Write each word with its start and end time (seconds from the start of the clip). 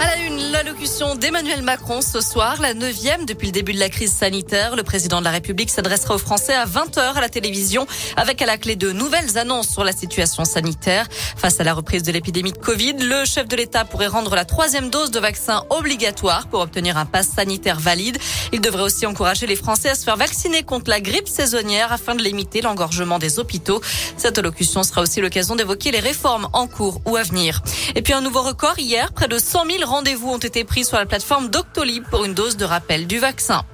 À 0.00 0.06
la 0.06 0.16
une, 0.18 0.50
l'allocution 0.50 1.14
d'Emmanuel 1.14 1.62
Macron 1.62 2.00
ce 2.00 2.20
soir, 2.20 2.60
la 2.60 2.74
neuvième 2.74 3.24
depuis 3.26 3.46
le 3.46 3.52
début 3.52 3.72
de 3.72 3.78
la 3.78 3.88
crise 3.88 4.12
sanitaire. 4.12 4.74
Le 4.74 4.82
président 4.82 5.20
de 5.20 5.24
la 5.24 5.30
République 5.30 5.70
s'adressera 5.70 6.16
aux 6.16 6.18
Français 6.18 6.52
à 6.54 6.66
20h 6.66 7.14
à 7.14 7.20
la 7.20 7.28
télévision 7.28 7.86
avec 8.16 8.42
à 8.42 8.46
la 8.46 8.58
clé 8.58 8.74
de 8.74 8.90
nouvelles 8.90 9.38
annonces 9.38 9.68
sur 9.68 9.84
la 9.84 9.92
situation 9.92 10.44
sanitaire. 10.44 11.06
Face 11.36 11.60
à 11.60 11.64
la 11.64 11.74
reprise 11.74 12.02
de 12.02 12.10
l'épidémie 12.10 12.52
de 12.52 12.58
Covid, 12.58 12.94
le 12.94 13.24
chef 13.24 13.46
de 13.46 13.56
l'État 13.56 13.84
pourrait 13.84 14.08
rendre 14.08 14.34
la 14.34 14.44
troisième 14.44 14.90
dose 14.90 15.12
de 15.12 15.20
vaccin 15.20 15.64
obligatoire 15.70 16.48
pour 16.48 16.60
obtenir 16.60 16.96
un 16.98 17.06
pass 17.06 17.28
sanitaire 17.28 17.78
valide. 17.78 18.18
Il 18.52 18.60
devrait 18.60 18.82
aussi 18.82 19.06
encourager 19.06 19.46
les 19.46 19.56
Français 19.56 19.90
à 19.90 19.94
se 19.94 20.04
faire 20.04 20.16
vacciner 20.16 20.64
contre 20.64 20.90
la 20.90 21.00
grippe 21.00 21.28
saisonnière 21.28 21.92
afin 21.92 22.16
de 22.16 22.22
limiter 22.22 22.62
l'engorgement 22.62 23.18
des 23.18 23.38
hôpitaux. 23.38 23.80
Cette 24.16 24.38
allocution 24.38 24.82
sera 24.82 25.02
aussi 25.02 25.20
l'occasion 25.20 25.54
d'évoquer 25.54 25.92
les 25.92 26.00
réformes 26.00 26.48
en 26.52 26.66
cours 26.66 27.00
ou 27.06 27.16
à 27.16 27.22
venir. 27.22 27.62
Et 27.94 28.02
puis 28.02 28.12
un 28.12 28.20
nouveau 28.20 28.42
record 28.42 28.78
hier, 28.78 29.12
près 29.12 29.28
de 29.28 29.38
100 29.38 29.66
000 29.66 29.83
rendez-vous 29.84 30.30
ont 30.30 30.38
été 30.38 30.64
pris 30.64 30.84
sur 30.84 30.96
la 30.96 31.06
plateforme 31.06 31.48
Doctolib 31.48 32.04
pour 32.10 32.24
une 32.24 32.34
dose 32.34 32.56
de 32.56 32.64
rappel 32.64 33.06
du 33.06 33.18
vaccin. 33.18 33.64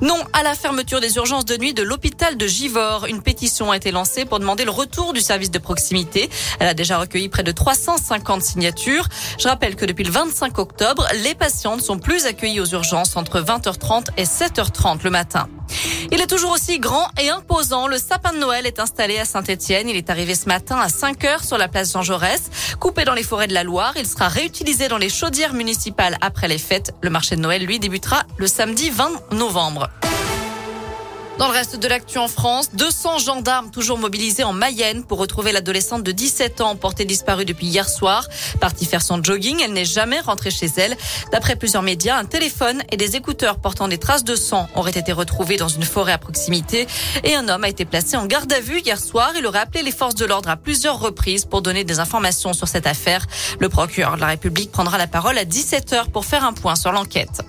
Non 0.00 0.22
à 0.32 0.42
la 0.42 0.54
fermeture 0.54 1.00
des 1.00 1.16
urgences 1.16 1.44
de 1.44 1.56
nuit 1.56 1.74
de 1.74 1.82
l'hôpital 1.82 2.36
de 2.36 2.46
Givors. 2.46 3.06
Une 3.06 3.20
pétition 3.20 3.70
a 3.70 3.76
été 3.76 3.90
lancée 3.90 4.24
pour 4.24 4.38
demander 4.38 4.64
le 4.64 4.70
retour 4.70 5.12
du 5.12 5.20
service 5.20 5.50
de 5.50 5.58
proximité. 5.58 6.30
Elle 6.60 6.68
a 6.68 6.74
déjà 6.74 6.98
recueilli 6.98 7.28
près 7.28 7.42
de 7.42 7.52
350 7.52 8.42
signatures. 8.42 9.08
Je 9.38 9.48
rappelle 9.48 9.74
que 9.74 9.84
depuis 9.84 10.04
le 10.04 10.12
25 10.12 10.58
octobre, 10.58 11.06
les 11.24 11.34
patients 11.34 11.76
ne 11.76 11.82
sont 11.82 11.98
plus 11.98 12.26
accueillis 12.26 12.60
aux 12.60 12.66
urgences 12.66 13.16
entre 13.16 13.40
20h30 13.40 14.06
et 14.16 14.24
7h30 14.24 15.02
le 15.02 15.10
matin. 15.10 15.48
Il 16.10 16.20
est 16.20 16.26
toujours 16.26 16.52
aussi 16.52 16.78
grand 16.78 17.08
et 17.20 17.28
imposant. 17.28 17.86
Le 17.86 17.98
sapin 17.98 18.32
de 18.32 18.38
Noël 18.38 18.66
est 18.66 18.80
installé 18.80 19.18
à 19.18 19.24
Saint-Etienne. 19.24 19.88
Il 19.88 19.96
est 19.96 20.10
arrivé 20.10 20.34
ce 20.34 20.46
matin 20.46 20.78
à 20.78 20.88
5 20.88 21.24
heures 21.24 21.44
sur 21.44 21.58
la 21.58 21.68
place 21.68 21.92
Jean 21.92 22.02
Jaurès. 22.02 22.50
Coupé 22.80 23.04
dans 23.04 23.14
les 23.14 23.22
forêts 23.22 23.46
de 23.46 23.54
la 23.54 23.64
Loire, 23.64 23.94
il 23.96 24.06
sera 24.06 24.28
réutilisé 24.28 24.88
dans 24.88 24.98
les 24.98 25.08
chaudières 25.08 25.54
municipales 25.54 26.16
après 26.20 26.48
les 26.48 26.58
fêtes. 26.58 26.92
Le 27.02 27.10
marché 27.10 27.36
de 27.36 27.40
Noël, 27.40 27.64
lui, 27.64 27.78
débutera 27.78 28.22
le 28.36 28.46
samedi 28.46 28.90
20 28.90 29.32
novembre. 29.32 29.88
Dans 31.38 31.46
le 31.46 31.52
reste 31.52 31.76
de 31.76 31.86
l'actu 31.86 32.18
en 32.18 32.26
France, 32.26 32.70
200 32.72 33.18
gendarmes 33.18 33.70
toujours 33.70 33.96
mobilisés 33.96 34.42
en 34.42 34.52
Mayenne 34.52 35.04
pour 35.04 35.18
retrouver 35.18 35.52
l'adolescente 35.52 36.02
de 36.02 36.10
17 36.10 36.60
ans 36.60 36.74
portée 36.74 37.04
disparue 37.04 37.44
depuis 37.44 37.68
hier 37.68 37.88
soir. 37.88 38.26
Partie 38.60 38.86
faire 38.86 39.02
son 39.02 39.22
jogging, 39.22 39.60
elle 39.62 39.72
n'est 39.72 39.84
jamais 39.84 40.18
rentrée 40.18 40.50
chez 40.50 40.66
elle. 40.78 40.96
D'après 41.30 41.54
plusieurs 41.54 41.84
médias, 41.84 42.18
un 42.18 42.24
téléphone 42.24 42.82
et 42.90 42.96
des 42.96 43.14
écouteurs 43.14 43.60
portant 43.60 43.86
des 43.86 43.98
traces 43.98 44.24
de 44.24 44.34
sang 44.34 44.66
auraient 44.74 44.90
été 44.90 45.12
retrouvés 45.12 45.56
dans 45.56 45.68
une 45.68 45.84
forêt 45.84 46.10
à 46.10 46.18
proximité 46.18 46.88
et 47.22 47.36
un 47.36 47.48
homme 47.48 47.62
a 47.62 47.68
été 47.68 47.84
placé 47.84 48.16
en 48.16 48.26
garde 48.26 48.52
à 48.52 48.58
vue 48.58 48.80
hier 48.80 48.98
soir. 48.98 49.30
Il 49.38 49.46
aurait 49.46 49.60
appelé 49.60 49.84
les 49.84 49.92
forces 49.92 50.16
de 50.16 50.24
l'ordre 50.24 50.50
à 50.50 50.56
plusieurs 50.56 50.98
reprises 50.98 51.44
pour 51.44 51.62
donner 51.62 51.84
des 51.84 52.00
informations 52.00 52.52
sur 52.52 52.66
cette 52.66 52.88
affaire. 52.88 53.24
Le 53.60 53.68
procureur 53.68 54.16
de 54.16 54.22
la 54.22 54.26
République 54.26 54.72
prendra 54.72 54.98
la 54.98 55.06
parole 55.06 55.38
à 55.38 55.44
17h 55.44 56.10
pour 56.10 56.24
faire 56.24 56.44
un 56.44 56.52
point 56.52 56.74
sur 56.74 56.90
l'enquête. 56.90 57.42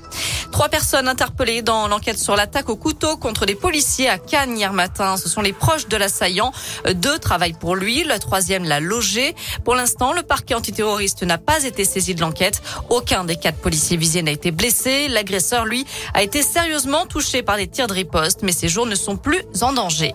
Trois 0.51 0.67
personnes 0.69 1.07
interpellées 1.07 1.61
dans 1.61 1.87
l'enquête 1.87 2.19
sur 2.19 2.35
l'attaque 2.35 2.69
au 2.69 2.75
couteau 2.75 3.17
contre 3.17 3.45
des 3.45 3.55
policiers 3.55 4.09
à 4.09 4.17
Cannes 4.17 4.57
hier 4.57 4.73
matin. 4.73 5.15
Ce 5.15 5.29
sont 5.29 5.41
les 5.41 5.53
proches 5.53 5.87
de 5.87 5.95
l'assaillant. 5.95 6.51
Deux 6.95 7.17
travaillent 7.19 7.53
pour 7.53 7.75
lui, 7.75 8.03
la 8.03 8.19
troisième 8.19 8.65
l'a 8.65 8.79
logé. 8.79 9.35
Pour 9.63 9.75
l'instant, 9.75 10.11
le 10.11 10.23
parquet 10.23 10.55
antiterroriste 10.55 11.23
n'a 11.23 11.37
pas 11.37 11.63
été 11.63 11.85
saisi 11.85 12.15
de 12.15 12.21
l'enquête. 12.21 12.61
Aucun 12.89 13.23
des 13.23 13.37
quatre 13.37 13.59
policiers 13.59 13.97
visés 13.97 14.21
n'a 14.21 14.31
été 14.31 14.51
blessé. 14.51 15.07
L'agresseur, 15.07 15.65
lui, 15.65 15.85
a 16.13 16.23
été 16.23 16.41
sérieusement 16.41 17.05
touché 17.05 17.41
par 17.41 17.57
des 17.57 17.67
tirs 17.67 17.87
de 17.87 17.93
riposte, 17.93 18.39
mais 18.43 18.51
ses 18.51 18.67
jours 18.67 18.85
ne 18.85 18.95
sont 18.95 19.17
plus 19.17 19.43
en 19.61 19.73
danger. 19.73 20.13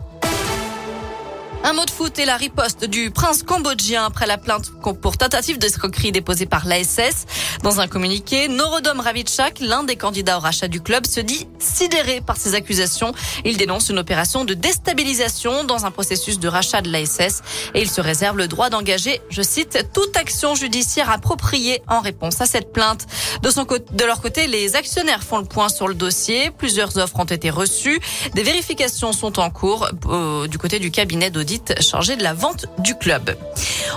Un 1.66 1.72
mot 1.72 1.86
de 1.86 1.90
foot 1.90 2.18
et 2.18 2.26
la 2.26 2.36
riposte 2.36 2.84
du 2.84 3.10
prince 3.10 3.42
cambodgien 3.42 4.04
après 4.04 4.26
la 4.26 4.36
plainte 4.36 4.70
pour 5.00 5.16
tentative 5.16 5.56
d'escroquerie 5.56 6.12
déposée 6.12 6.44
par 6.44 6.66
l'ASS. 6.66 7.24
Dans 7.62 7.80
un 7.80 7.88
communiqué, 7.88 8.48
Norodom 8.48 9.00
Ravitchak, 9.00 9.60
l'un 9.60 9.82
des 9.82 9.96
candidats 9.96 10.36
au 10.36 10.40
rachat 10.40 10.68
du 10.68 10.82
club, 10.82 11.06
se 11.06 11.20
dit 11.20 11.48
sidéré 11.58 12.20
par 12.20 12.36
ces 12.36 12.54
accusations. 12.54 13.14
Il 13.46 13.56
dénonce 13.56 13.88
une 13.88 13.98
opération 13.98 14.44
de 14.44 14.52
déstabilisation 14.52 15.64
dans 15.64 15.86
un 15.86 15.90
processus 15.90 16.38
de 16.38 16.48
rachat 16.48 16.82
de 16.82 16.92
l'ASS 16.92 17.40
et 17.72 17.80
il 17.80 17.88
se 17.88 18.02
réserve 18.02 18.36
le 18.36 18.46
droit 18.46 18.68
d'engager, 18.68 19.22
je 19.30 19.40
cite, 19.40 19.88
toute 19.94 20.18
action 20.18 20.54
judiciaire 20.54 21.08
appropriée 21.08 21.80
en 21.88 22.00
réponse 22.00 22.42
à 22.42 22.46
cette 22.46 22.74
plainte. 22.74 23.06
De, 23.40 23.48
son 23.48 23.64
de 23.64 24.04
leur 24.04 24.20
côté, 24.20 24.48
les 24.48 24.76
actionnaires 24.76 25.22
font 25.22 25.38
le 25.38 25.46
point 25.46 25.70
sur 25.70 25.88
le 25.88 25.94
dossier. 25.94 26.50
Plusieurs 26.50 26.98
offres 26.98 27.20
ont 27.20 27.24
été 27.24 27.48
reçues. 27.48 28.00
Des 28.34 28.42
vérifications 28.42 29.14
sont 29.14 29.38
en 29.38 29.48
cours 29.48 29.88
euh, 30.10 30.46
du 30.46 30.58
côté 30.58 30.78
du 30.78 30.90
cabinet 30.90 31.30
d'audit 31.30 31.53
chargé 31.80 32.16
de 32.16 32.22
la 32.22 32.34
vente 32.34 32.66
du 32.78 32.94
club. 32.96 33.36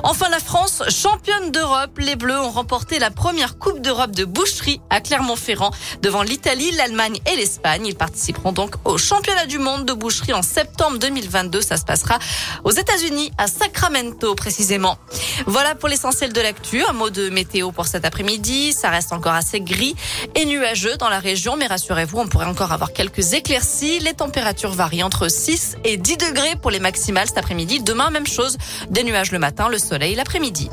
Enfin, 0.03 0.29
la 0.29 0.40
France, 0.40 0.84
championne 0.90 1.51
d'Europe. 1.51 1.97
Les 1.97 2.16
Bleus 2.16 2.40
ont 2.40 2.50
remporté 2.50 3.00
la 3.00 3.12
première 3.12 3.57
Coupe 3.57 3.81
d'Europe 3.81 4.12
de 4.12 4.25
boucherie 4.25 4.79
à 4.90 5.01
Clermont-Ferrand 5.01 5.72
devant 6.01 6.22
l'Italie, 6.22 6.72
l'Allemagne 6.72 7.19
et 7.31 7.35
l'Espagne. 7.35 7.85
Ils 7.85 7.96
participeront 7.96 8.51
donc 8.51 8.75
au 8.85 8.97
championnat 8.97 9.46
du 9.46 9.57
monde 9.57 9.85
de 9.85 9.94
boucherie 9.94 10.34
en 10.34 10.41
septembre 10.41 11.00
2022. 11.00 11.62
Ça 11.62 11.78
se 11.78 11.85
passera 11.85 12.19
aux 12.63 12.72
États-Unis, 12.72 13.31
à 13.38 13.47
Sacramento 13.47 14.35
précisément. 14.35 14.97
Voilà 15.46 15.75
pour 15.75 15.90
l'essentiel 15.90 16.34
de 16.34 16.41
l'actu. 16.41 16.84
Un 16.85 16.94
mot 16.94 17.09
de 17.09 17.29
météo 17.29 17.72
pour 17.72 17.88
cet 17.88 18.06
après-midi. 18.06 18.73
Ça 18.73 18.90
reste 18.90 19.13
encore 19.13 19.34
assez 19.34 19.62
gris 19.62 19.96
et 20.35 20.46
nuageux 20.46 20.97
dans 20.97 21.09
la 21.09 21.19
région, 21.19 21.56
mais 21.57 21.67
rassurez-vous, 21.67 22.19
on 22.19 22.28
pourrait 22.28 22.46
encore 22.46 22.72
avoir 22.72 22.94
quelques 22.94 23.34
éclaircies. 23.34 24.00
Les 24.00 24.13
températures 24.13 24.72
varient 24.72 25.03
entre 25.03 25.28
6 25.28 25.78
et 25.84 25.97
10 25.97 26.17
degrés 26.17 26.56
pour 26.62 26.72
les 26.72 26.79
maximales 26.79 27.28
cet 27.28 27.38
après-midi. 27.38 27.47
Demain, 27.50 28.09
même 28.09 28.28
chose. 28.28 28.58
Des 28.90 29.03
nuages 29.03 29.31
le 29.31 29.40
matin, 29.40 29.69
le 29.69 29.78
soleil 29.78 30.16
l'après-midi. 30.16 30.69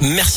Merci. 0.00 0.28